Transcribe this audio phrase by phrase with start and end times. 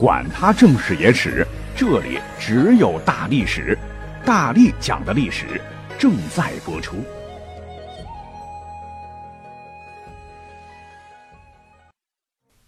[0.00, 3.78] 管他正史野史，这里只有大历史，
[4.24, 5.60] 大力讲的历史
[5.98, 7.04] 正在播出。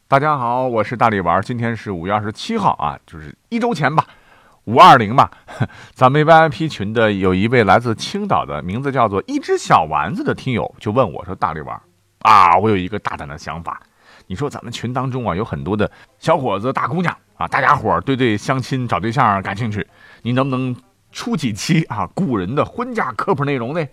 [0.06, 4.06] 大家好，我是大力丸，今天是五月二十七号啊，就是一周前吧，
[4.64, 5.30] 五二零吧。
[5.96, 11.80] 咱们 VIP 群的有一位来自青岛的，名字叫做一只小丸子的听友，就问我说：“大力丸
[12.18, 13.80] 啊，我有一个大胆的想法。”
[14.28, 19.84] 你说咱们群当中啊，有很多的小伙子、大姑娘啊，大家伙儿对对相亲找对象感兴趣，
[20.22, 20.76] 你能不能
[21.10, 23.84] 出几期啊古人的婚嫁科普内容呢？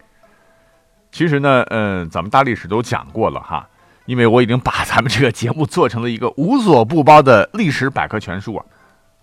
[1.12, 3.68] 其实呢，嗯，咱们大历史都讲过了哈，
[4.06, 8.64] 因为我已经把咱们这个节目做成了一个无所不包的历史百科全书啊。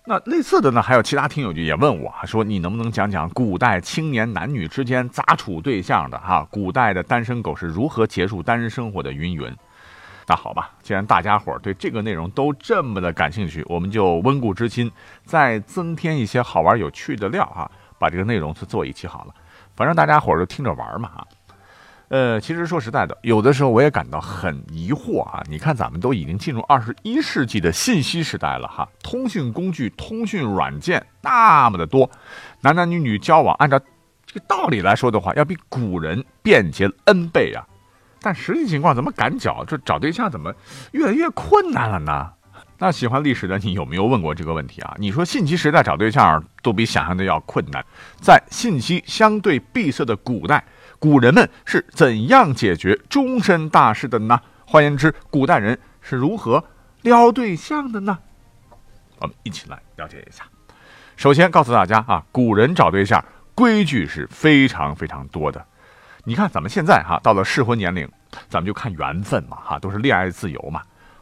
[0.03, 6.45] 那类似的呢，还有其他听友就也问我说，你能不能讲讲古代青年男女之间咋处对象的哈？
[6.51, 9.13] 古代的单身狗是如何结束单身生活的？
[9.13, 9.55] 云云。
[10.29, 14.91] 那好吧，既然大家伙对这个内容都这么的感兴趣，我们就温故知新，
[15.23, 19.33] 再增添一些好玩有趣的料哈，把这个内容去做一期好了。
[19.73, 21.27] 反正大家伙就听着玩嘛哈。
[22.09, 25.41] 呃，其实说实在的，有的时候我也感到很疑惑啊。
[25.49, 32.09] 你看，咱们都已经进入二十一世纪的信息时代了哈，通讯工具、通讯软件那么的多，
[32.61, 33.79] 男男女女交往，按照
[34.25, 37.65] 这个道理来说的话，要比古人便捷 N 倍啊。
[38.21, 39.63] 但实际情况怎么赶脚？
[39.65, 40.53] 这找对象怎么
[40.91, 42.31] 越来越困难了呢？
[42.79, 44.95] 那喜欢历史的你有没有问过这个问题啊？
[44.99, 47.83] 你说信息时代找对象都比想象的要困难，
[48.21, 50.63] 在信息相对闭塞的古代，
[50.99, 54.39] 古人们是怎样解决终身大事的呢？
[54.65, 56.63] 换言之，古代人是如何
[57.01, 58.19] 撩对象的呢？
[59.19, 60.43] 我们一起来了解一下。
[61.15, 63.23] 首先告诉大家啊，古人找对象
[63.55, 65.65] 规矩是非常非常多的。
[66.27, 68.05] 你看，咱们现在哈到了适婚年龄，
[68.49, 70.81] 咱们就看缘分嘛哈，都是恋爱自由嘛。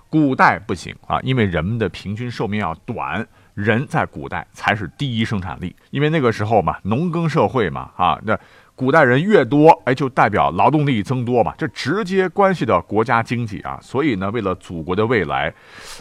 [0.09, 8.35] 古代不行啊，因为人们的平均寿命要短，人在古代才是第一生产力，因为那个时候嘛，农耕社会嘛啊，那
[8.73, 13.77] 古代人越多，哎，就代表劳动力增多嘛，这直接关系到国家经济啊。
[13.83, 15.53] 所以呢，为了祖国的未来，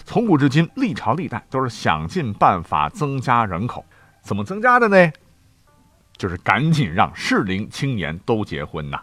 [0.06, 3.84] 从古至今，历朝历代都是想尽办法增加人口，
[4.22, 5.12] 怎么增加的呢？
[6.16, 9.00] 就是赶紧让适龄青年都结婚呐。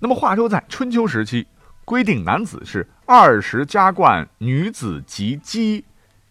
[0.00, 1.46] 那么话说，在春秋时期，
[1.84, 5.82] 规定男子是二十加冠，女子及笄，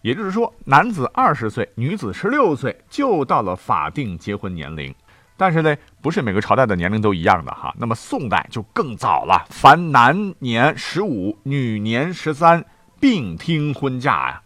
[0.02, 4.94] 也就是说，男子二十岁，女子十六岁就到了法定结婚年龄。
[5.38, 7.74] 但是呢，不是每个朝代的年龄都一样的哈。
[7.80, 12.64] 那么宋代就更早了，凡男年十五，女年十三，
[13.00, 14.42] 并听婚嫁呀。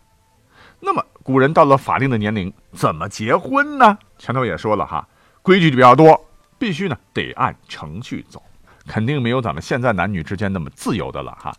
[0.79, 3.97] 那么古人到了法定的年龄，怎么结婚呢？
[4.17, 5.05] 前头也说了哈。
[5.45, 6.19] 规矩就比较多，
[6.57, 8.41] 必须呢得按程序走，
[8.87, 11.55] 肯定没有咱们现在男女之间那么自由的了哈。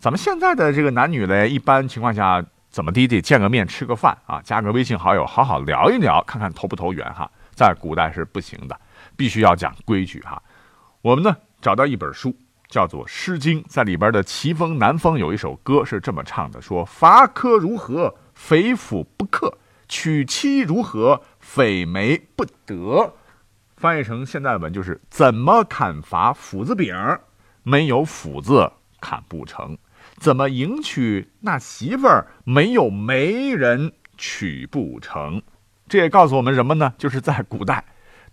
[0.00, 7.30] 咱们现在的这个男女嘞，一般情况下怎么的得见个面吃个饭啊，加个微信好友，好好聊一聊，看看投不投缘哈。
[7.54, 8.76] 在古代是不行的，
[9.16, 10.42] 必须要讲规矩哈。
[11.00, 12.34] 我们呢找到一本书，
[12.68, 19.48] 叫做《诗经》，在里边的《齐风南风》有一首歌是这么唱的：说伐柯如何，匪府不克；
[19.88, 23.14] 娶妻如何，匪媒不得。
[23.78, 26.92] 翻译成现代文就是怎么砍伐斧子柄，
[27.62, 29.76] 没有斧子砍不成；
[30.16, 35.40] 怎么迎娶那媳妇儿，没有媒人娶不成。
[35.88, 36.92] 这也告诉我们什么呢？
[36.98, 37.84] 就是在古代，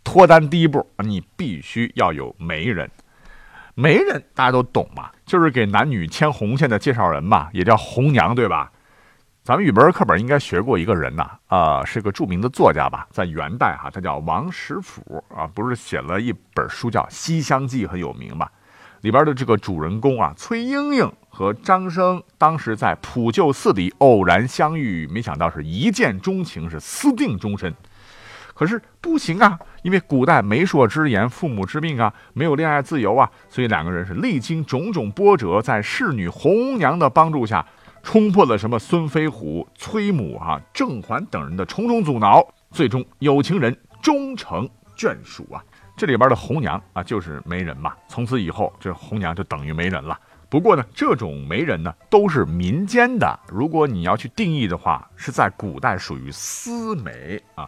[0.03, 2.89] 脱单第一步，你必须要有媒人。
[3.75, 8.71] 媒人大家都懂嘛，就是给男女牵红线的介绍人嘛，也叫红娘，对吧？
[9.45, 18.51] 咱们语文课本应该学过一个人呐，啊，是个著名的作家吧，在元代哈，他叫王实甫啊，不是写了一本书叫《西厢记》很有名吧？
[19.01, 27.71] 里边的这个主人公啊，崔莺莺和张生当时在普救寺里偶然相遇，没想到是一见钟情，是私定终身。
[28.55, 37.63] 可是不行啊，因为古代媒妁之言，父母之命啊，没有恋爱自由啊，所以两个人是历经种种波折，在侍女红娘的帮助下。
[38.05, 45.61] 冲破了什么孙飞虎、崔母、啊郑桓等人的重重阻挠，最终有情人终成眷属啊！
[45.97, 47.95] 这里边的红娘啊，就是媒人嘛。
[48.07, 50.17] 从此以后，这红娘就等于媒人了。
[50.49, 53.39] 不过呢，这种媒人呢，都是民间的。
[53.47, 57.67] 如果你要去定义的话，是在古代属于私媒啊。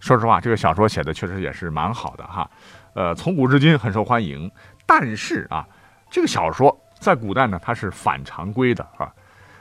[0.00, 2.50] 说实话，这个小说写的确实也是蛮好的哈。
[2.94, 4.50] 呃，从古至今很受欢迎。
[4.86, 5.68] 但是啊，
[6.10, 9.12] 这个小说在古代呢，它是反常规的啊。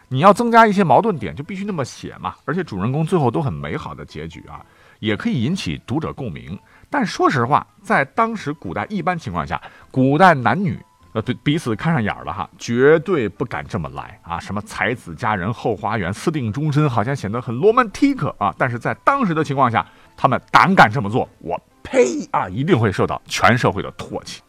[0.08, 2.36] 你要增加一些矛盾点，就必须那么写嘛。
[2.46, 4.64] 而且主人公最后都很美好的结局啊，
[5.00, 6.58] 也可以引起读者共鸣。
[6.90, 9.62] 但说实话，在当时古代一般情况下，
[9.92, 10.80] 古代男女
[11.14, 14.38] 呃，对彼此看上眼了哈，绝对不敢这么来啊！
[14.38, 18.54] 什么才子佳人后花园，私定终身，好像显得很罗曼蒂克啊！
[18.58, 19.86] 但是在当时的情况下，
[20.18, 24.42] 他们胆敢这么做，我呸啊，一定会受到全社会的唾弃。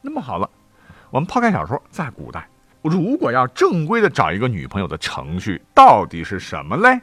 [0.00, 0.48] 那么好了，
[1.10, 2.48] 我们抛开小说，在古代，
[2.84, 7.00] 如果要正规的找一个女朋友的程序，到底是什么嘞？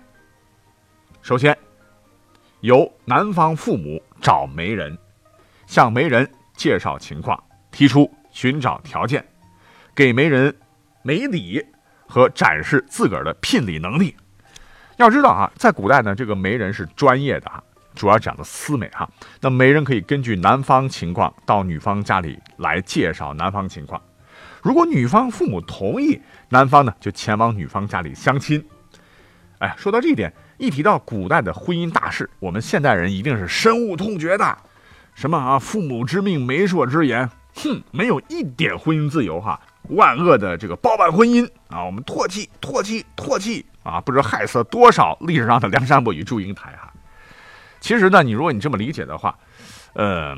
[1.22, 1.58] 首先，
[2.62, 4.98] 由男方父母找媒人，
[5.66, 8.10] 向媒人介绍情况，提出。
[8.34, 9.26] 寻找条件，
[9.94, 10.56] 给媒人
[11.02, 11.62] 媒礼
[12.08, 14.16] 和展示自个儿的聘礼能力。
[14.96, 17.62] 要知道啊，在古代呢，这个媒人是专业的啊，
[17.94, 19.06] 主要讲的私媒哈。
[19.42, 24.02] 那媒人可以根据男方情况到女方家里来介绍男方情况。
[24.62, 28.64] 如果女方父母同意，男方呢就前往女方家里相亲。
[29.60, 34.58] 哎，说到这一点，一提到古代的婚姻大事，我们现代人一定是深恶痛绝的。
[35.14, 37.30] 什么啊，父母之命，媒妁之言。
[37.54, 39.60] 哼，没有一点婚姻自由哈，
[39.90, 46.92] 万恶的这个包办婚姻啊，我们唾弃唾弃唾弃啊，不知害死了多少历史上的梁山伯与祝英台哈。
[47.82, 49.38] 其实呢，你如果你这么理解的话，
[49.96, 50.38] 嗯，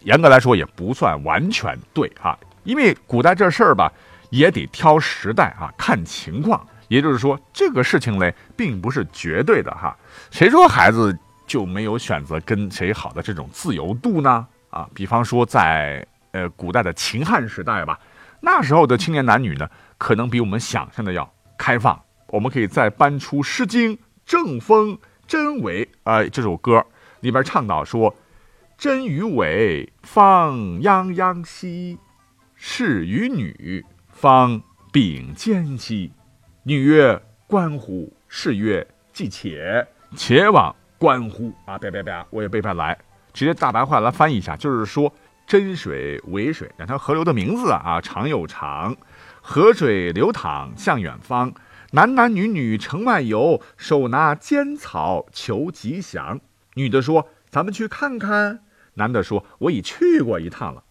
[0.00, 3.92] 严格来说也不算完全对哈，因为古代这事儿吧，
[4.30, 6.66] 也得挑时代啊，看情况。
[6.88, 9.96] 也就是说，这个事情嘞，并不是绝对的哈。
[10.30, 11.16] 谁说孩子
[11.46, 14.46] 就没有选择跟谁好的这种自由度呢？
[14.70, 16.06] 啊，比方说在。
[16.34, 17.96] 呃，古代的秦汉时代吧，
[18.40, 22.02] 那时候的青年男女呢，可能比我们想象的要开放。
[22.26, 23.96] 我们可以再搬出《诗经·
[24.26, 24.96] 正风·
[25.28, 26.84] 真伪》啊这首歌
[27.20, 28.12] 里边倡导说
[28.76, 31.98] ：“真与伪，方泱泱兮；
[32.66, 36.10] 士与女，方秉兼兮。
[36.62, 38.10] 女曰：关乎。
[38.26, 39.86] 士曰：既且。
[40.16, 42.98] 且往关乎。”啊，别别别，我也背不下来，
[43.34, 45.12] 直接大白话来翻译一下，就是说。
[45.46, 48.96] 真水、伪水两条河流的名字啊，长又长，
[49.42, 51.52] 河水流淌向远方，
[51.90, 56.40] 男男女女城外游，手拿尖草求吉祥。
[56.76, 58.60] 女的说：“咱们去看看。”
[58.96, 60.82] 男的说：“我已去过一趟了。”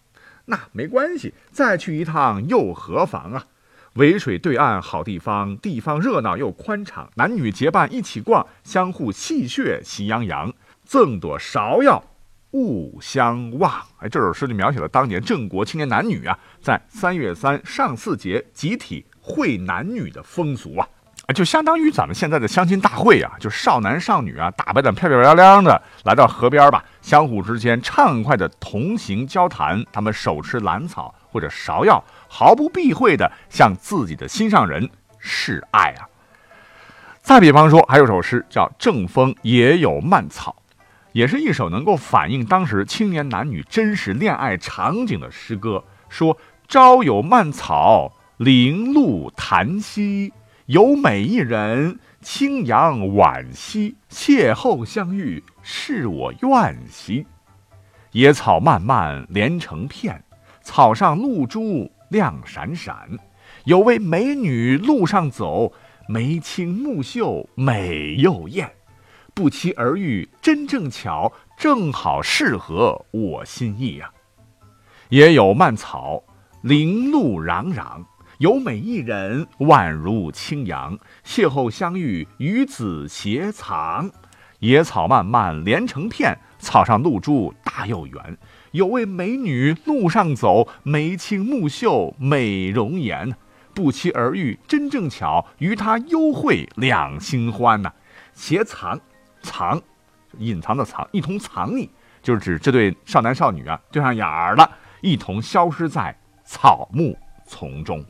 [0.46, 3.46] 那没关系，再去一趟又何妨啊？
[3.94, 10.52] 渭水对岸好地方，地方热闹又宽敞，男女结伴一起逛，相互戏谑喜洋洋，
[10.84, 12.02] 赠朵芍药。
[12.50, 13.72] 勿相忘。
[13.98, 20.86] 哎，这首诗就描写了当年郑国青年男女啊，在三月三上巳节集体会男女的风俗啊，
[21.34, 36.08] 就相当于咱们现在的相亲大会啊，就少男少女啊，打扮的漂漂亮亮的来到河边吧，相互之间畅快的同行交谈，他们手持兰草或者芍药，毫不避讳的向自己的心上人示爱啊。
[37.20, 40.56] 再比方说，还有首诗叫《正风也有蔓草》。
[41.12, 45.84] 也是一首能够反映当时青年男女真实恋爱场景的诗歌。
[46.08, 50.32] 说：“朝有蔓草，零露檀溪，
[50.66, 53.94] 有美一人，清扬婉兮。
[54.10, 57.26] 邂逅相遇，是我愿兮。
[58.12, 60.22] 野草漫漫连成片，
[60.62, 63.08] 草上露珠亮闪闪。
[63.64, 65.72] 有位美女路上走，
[66.06, 68.70] 眉清目秀，美又艳。”
[69.34, 74.08] 不期而遇，真正巧，正好适合我心意呀。
[75.08, 76.22] 也有蔓草，
[76.62, 78.04] 零露攘攘，
[78.38, 80.96] 有美一人，宛如清扬。
[81.26, 84.08] 邂逅相遇，与子偕藏。
[84.64, 88.38] 野草漫漫连成片，草上露珠大又圆。
[88.70, 93.36] 有位美女路上走，眉清目秀，美容颜。
[93.74, 97.92] 不期而遇，真正巧，与她幽会两心欢呐。
[98.32, 98.98] 携藏。
[99.42, 99.78] 藏，
[100.38, 101.86] 隐藏的藏，一同藏匿，
[102.22, 104.70] 就是指这对少男少女啊，对上眼儿了，
[105.02, 106.16] 一同消失在
[106.46, 107.14] 草木
[107.46, 108.02] 丛中，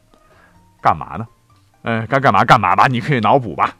[0.81, 1.27] 干嘛呢？
[1.83, 3.77] 呃，该干嘛干嘛吧，你可以脑补吧。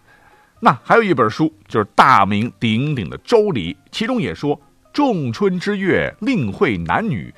[0.65, 4.59] 那还有一本书，就是大名鼎鼎的《周礼》，其中也说
[4.95, 7.31] ：“仲春之月，令会男女，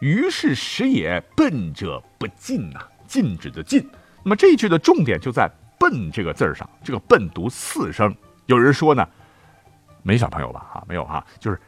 [0.00, 3.82] 于是时也，笨者不进呐。”禁止的禁。
[4.22, 5.50] 那么这一句的重点就在
[5.80, 8.14] “笨”这个字上，这个“笨”读四声。
[8.44, 9.08] 有人说呢。
[10.02, 10.66] 没小朋友吧？
[10.70, 11.58] 哈，没有哈，就是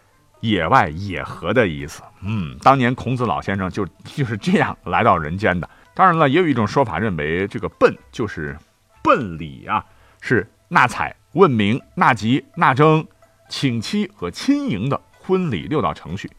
[0.41, 2.03] 野外野合的意思。
[2.21, 5.67] 嗯，当年孔子老先生就就是这样来到人间的。
[5.95, 8.55] 当然了，也有一种说法认为，这个奔就是
[9.03, 9.83] 奔礼啊，
[10.21, 13.07] 是纳采、问名、纳吉、纳征、
[13.49, 16.31] 请妻和亲迎的婚礼六道程序。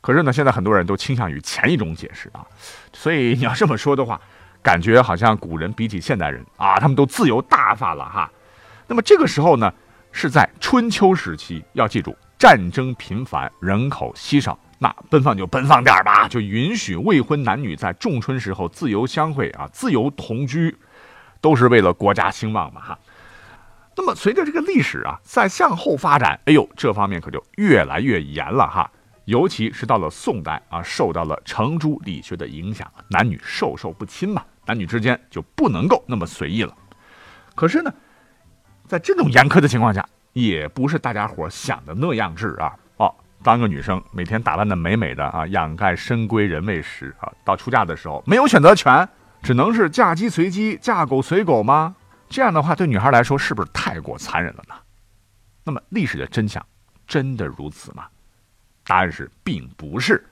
[0.00, 2.44] 可是呢，现在很多人都倾向于前一种解释啊。
[2.92, 4.20] 所以你要这么说的话，
[4.62, 8.30] 感觉好像古人比起现代人啊，他们都自由大发了哈。
[8.86, 9.72] 那么这个时候呢？
[10.14, 20.76] 是在春秋时期，要记住，战争频繁，人口稀少，那奔放就奔放点吧，就允许未婚男女在仲春时候自由相会啊，自由同居，
[21.40, 22.98] 都是为了国家兴旺嘛哈。
[23.96, 28.90] 那么随着这个历史啊在向后发展，哎呦，这方面可就越来越严了哈。
[29.26, 36.74] 尤其是到了宋代啊，受到了程朱理学的影响，男女授受不亲嘛，男女之间就不能够那么随意了。
[37.54, 37.92] 可是呢，
[38.88, 42.74] 在这种严苛的情况下，也不是大家伙想的那样治啊。
[42.96, 49.08] 哦，当个女生每天打扮的美美的啊，仰盖深闺人未识啊，到出嫁的时候没有选择权，
[49.40, 51.94] 只能是嫁鸡随鸡，嫁狗随狗吗？
[52.32, 54.74] 这样的话，对女孩来说是不是太过残忍了呢？
[55.64, 56.64] 那么历史的真相
[57.06, 58.06] 真的如此吗？
[58.84, 60.26] 答案是并不是。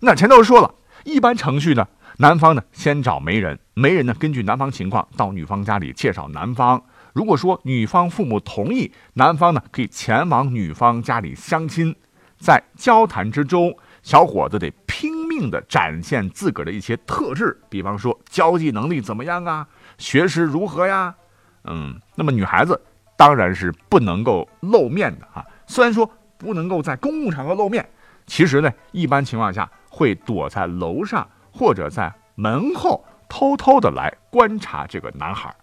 [0.00, 0.72] 那前头说了
[1.04, 1.88] 一般程序呢，
[2.18, 6.84] 男方呢先找媒人，媒人呢根据男方情况到女方家里介绍男方。
[7.14, 11.96] 如果说女方父母同意，男方呢可以前往女方家里相亲。
[12.38, 21.16] 在交谈之中，小伙子得拼命的展现自个儿的一些特质，比方说交际能力怎么样啊，学识如何呀？
[21.64, 22.80] 嗯，那么女孩子
[23.16, 25.44] 当然是不能够露面的啊。
[25.66, 27.88] 虽然说不能够在公共场合露面，
[28.26, 35.54] 其实呢，一般情况下会躲在楼上或者在门后偷偷的来观察这个男孩。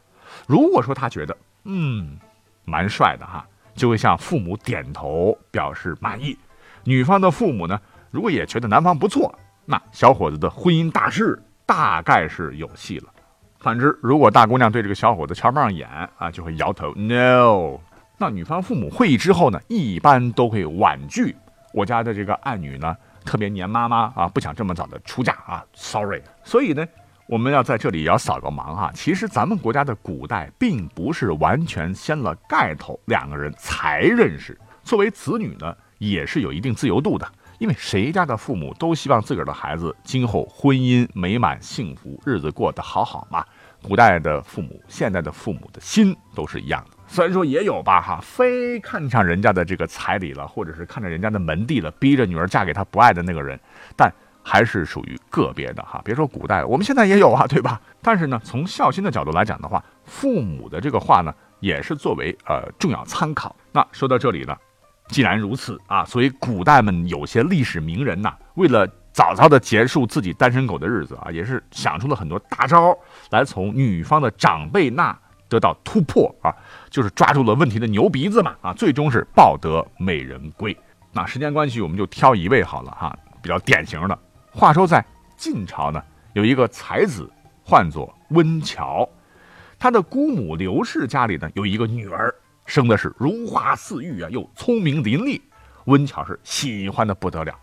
[0.48, 2.18] 如果说他觉得嗯
[2.66, 6.38] 蛮帅的哈，就会向父母点头表示满意。
[6.84, 7.80] 女方的父母呢，
[8.12, 9.34] 如果也觉得男方不错，
[9.66, 13.10] 那小伙子的婚姻大事大概是有戏了。
[13.66, 17.80] 反之，如果大姑娘对这个小伙子瞧不上眼啊，就会摇头 no。
[18.16, 21.36] 那女方父母会议之后呢，一般都会婉拒。
[21.74, 22.96] 我家的这个爱女呢，
[23.26, 26.22] 特别黏妈妈啊，不想这么早的出嫁啊，sorry。
[26.44, 26.86] 所以呢，
[27.26, 28.92] 我们要在这里也要扫个盲哈。
[28.94, 34.56] 其实咱们国家的古代并不是完全掀了盖头，两个人才认识。
[34.84, 37.28] 作为子女呢，也是有一定自由度的。
[37.58, 43.46] 因为谁家的父母都希望自个儿的孩子今后婚姻美满幸福，日子过得好好嘛。
[43.86, 46.98] 古代的父母，现在的父母的心都是一样的。
[47.06, 53.60] 虽然说也有吧，哈，非看上人家的这个彩礼了，或者是看着人家的门第了，逼着女儿嫁给他不爱的那个人，
[53.96, 54.12] 但
[54.42, 56.02] 还是属于个别的哈。
[56.04, 57.80] 别说古代，我们现在也有啊，对吧？
[58.02, 63.56] 但是呢，从孝心的角度来讲的话，父母的这个话呢，也是作为呃重要参考。
[63.72, 64.58] 那说到这里呢。
[65.10, 72.94] 既然如此啊，所以古代们有些历史名人呐，为了早早的结束自己单身狗的日子啊，也是想出了很多大招
[73.30, 75.18] 来从女方的长辈那
[75.48, 76.52] 得到突破啊，
[76.90, 80.78] 就是抓住了问题的牛鼻子嘛啊，最终是抱得美人归。
[81.14, 84.20] 那时间关系，我们就挑一位好了哈，比较典型的。
[84.52, 85.02] 话说在
[85.38, 86.04] 晋朝呢，
[86.34, 87.32] 有一个才子，
[87.64, 89.08] 唤作温峤，
[89.80, 92.36] 他的姑母刘氏家里呢有一个女儿。
[92.66, 95.40] 生的是如花似玉啊，又聪明伶俐，
[95.86, 97.58] 温巧是喜欢的不得了。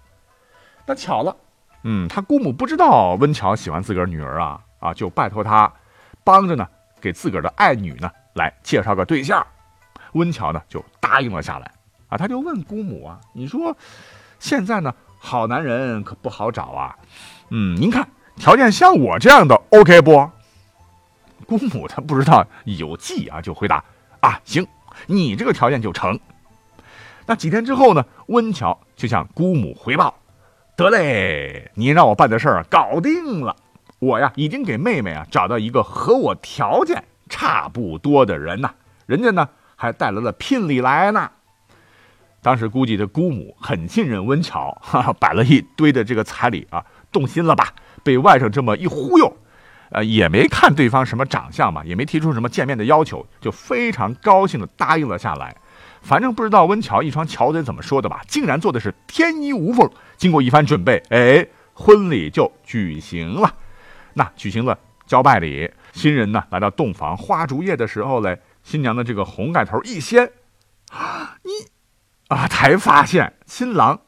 [0.87, 1.37] 那巧了，
[1.85, 5.73] 嗯，他姑母不知道温巧喜欢自个儿女儿啊，啊，就拜托他
[6.25, 6.67] 帮着呢，
[7.01, 9.47] 给自个儿的爱女呢来介绍个对象。
[10.13, 11.71] 温巧呢就答应了下来。
[12.09, 13.77] 啊，他就问姑母啊，你说
[14.39, 16.97] 现在呢好男人可不好找啊，
[17.51, 20.31] 嗯，您看条件像我这样的 OK 不？
[21.47, 23.85] 姑母她不知道有计啊，就回答
[24.21, 24.67] 啊，行。
[25.07, 26.19] 你这个条件就成。
[27.27, 28.05] 那几天之后呢？
[28.27, 30.15] 温峤就向姑母回报
[30.77, 33.55] ：“得嘞，你让我办的事儿搞定了。
[33.99, 38.73] 我呀，已经给妹妹啊找到一个和我条件差不多的人呐。
[39.07, 41.31] 人家呢还带来了聘礼来呢。
[42.41, 47.73] 当时估计这姑母很信任温巧，哈哈，摆了一堆的这个彩礼啊，动心了吧？
[48.03, 49.37] 被外甥这么一忽悠。”
[49.95, 55.55] 呃，也没看对方什么长相嘛，也没提出什么见面的要求，就非常高兴的答应了下来。
[56.03, 59.89] 反正不知道温桥一双巧嘴怎么说的吧，竟然做的是天衣无缝。
[60.17, 63.55] 经过一番准备，哎，婚礼就举行了。
[64.15, 70.31] 那举行了交拜礼，新人呢来到洞房花烛夜的时候嘞，新娘的这个红盖头一掀，
[70.91, 71.51] 啊，你
[72.29, 74.01] 啊，才发现新郎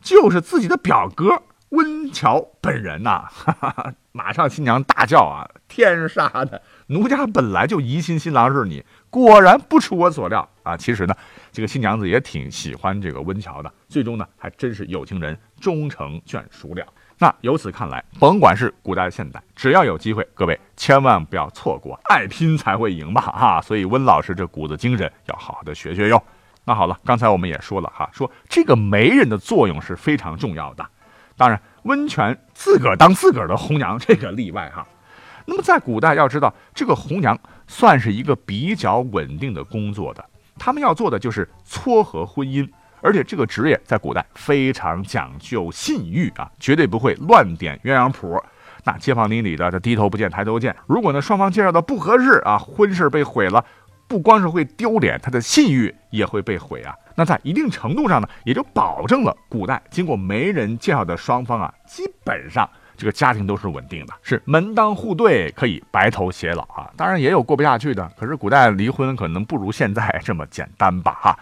[0.00, 1.42] 就是自己的表哥。
[1.70, 5.48] 温桥本人呐，哈哈，马上新娘大叫啊！
[5.68, 10.76] 天杀的，奴家本来就疑心新郎是你，果然不出我所料啊！
[10.76, 11.14] 其实呢，
[11.52, 16.84] 这个新娘子也挺喜欢这个温峤的，最终呢，还真是有情人终成眷属了。
[17.18, 23.20] 那由此看来，甭管是古代现代，只要有机会，各位千万不要错过，爱拼才会赢吧！
[23.20, 26.20] 哈，所以温老师这股子精神要好好的学学哟。
[26.64, 30.84] 那好了，刚才我们也说了哈，说这个媒人的作用是非常重要的。
[31.36, 34.84] 当然，温泉自个儿当自个儿的红娘，这个例外哈。
[35.46, 37.38] 那么在古代，要知道这个红娘
[37.68, 40.24] 算是一个比较稳定的工作的，
[40.58, 42.68] 他们要做的就是撮合婚姻。
[43.00, 48.36] 而且这个职业在古代非常讲究信誉啊，绝对不会乱点鸳鸯谱。
[48.82, 53.64] 那街坊邻里的这低头不见抬头见，如果呢双方介绍的不合适啊，婚事被毁了，
[54.08, 56.92] 不光是会丢脸，他的信誉也会被毁啊。
[57.18, 66.88] 那在一定程度上呢，也就保证了古代经过媒人介绍的双方啊，基本上这个家庭都是稳定的，是门当户对，可以白头偕老啊。
[66.96, 71.38] 当然也有过不下去的，可是古代离婚可能不如现在这么简单吧哈。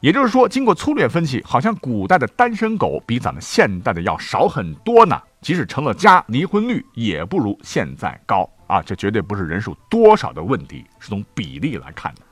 [0.00, 5.20] 也就是说，经过粗略分析，好像古代的单身狗比咱们现代的要少很多呢。
[5.42, 8.80] 即使成了家，离婚率也不如现在高啊。
[8.80, 12.22] 这绝对不是人数多少的问题，是从比例来看的。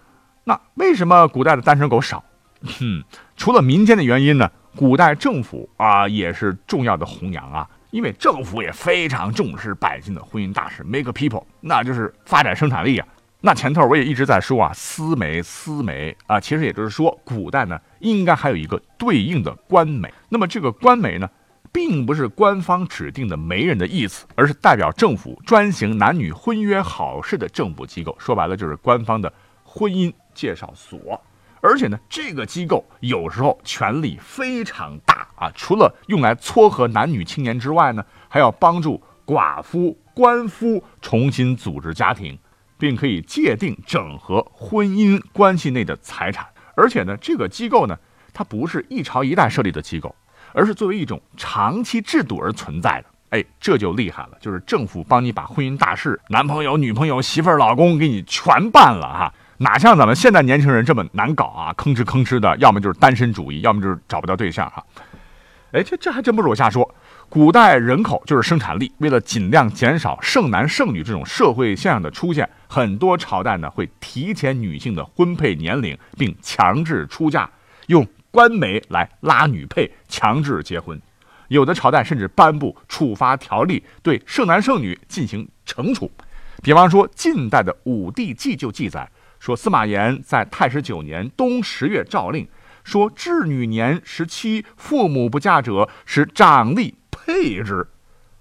[0.45, 2.25] 那为什么古代的单身狗少？
[2.65, 3.05] 哼，
[3.37, 13.07] 除了民间的原因呢，古代政府啊也是重要的红娘啊，因为政府也非常重视百姓的婚姻大事，make people，那就是发展生产力啊。
[13.41, 20.13] 那前头我也一直在说啊，私媒私媒啊，其实也就是说，古代呢应该还有一个对应的官媒。
[20.29, 21.31] 那么这个官媒呢，
[21.71, 28.17] 并不是官方指定的媒人的意思，而是代表政府专行男女婚约好事的政府机构。
[28.19, 30.99] 说白了就是官方的婚姻介绍所。
[31.61, 42.39] 而且呢，这个机构有时候权力非常大啊，除了用来撮合男女青年之外呢，还要帮助寡妇、官夫重新组织家庭。
[42.81, 46.47] 并可以界定整合婚姻关系内的财产，
[46.77, 47.99] 而且呢，这个机构呢，
[48.33, 50.15] 它不是一朝一代设立的机构，
[50.53, 53.09] 而是作为一种长期制度而存在的。
[53.31, 61.75] 哎，这就厉害了，就是政府帮你把婚姻大事、男朋友、女朋友、媳妇儿、老公给你全办了哈，哪像咱们现在年轻人这么难搞啊？
[61.75, 64.83] 吭哧吭哧的，要么就是单身主义，要么就是找不到对象啊。
[65.73, 66.95] 哎，这这还真不是我瞎说。
[67.29, 77.51] 古代人口就是生产力，为了尽量减少剩男剩女这种社会现象的出现，很多朝代呢会提前女性的婚配年龄，并强制出嫁，
[77.89, 80.99] 用官媒来拉女配，强制结婚。
[81.49, 86.11] 有的朝代甚至颁布处罚条例，对剩男剩女进行惩处。
[86.63, 89.09] 比方说，晋代的《武帝纪》就记载
[89.41, 92.49] 说，司马炎在太史九年冬十月诏令，
[92.85, 96.95] 说至女年十七，父母不嫁者，使长吏。
[97.11, 97.87] 配之，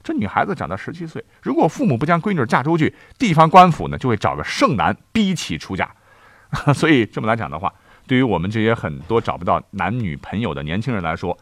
[0.02, 5.94] 这女孩子长到十七岁，如果父母不将闺女嫁出去，地方官府呢就会找个剩男逼其出嫁。
[6.74, 7.74] 所以这么来讲的话，
[8.06, 11.38] 对于我们这些很多找不到男女朋友的年轻人来说，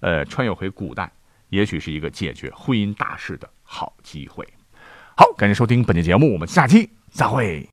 [0.00, 1.10] 呃，穿越回古代，
[1.48, 4.46] 也许是一个解决婚姻大事的好机会。
[5.16, 7.66] 好，感谢收听本期节目，我们下期再会。